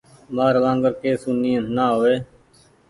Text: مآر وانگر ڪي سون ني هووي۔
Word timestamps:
مآر 0.35 0.55
وانگر 0.63 0.93
ڪي 1.01 1.11
سون 1.21 1.35
ني 1.43 1.51
هووي۔ 1.91 2.15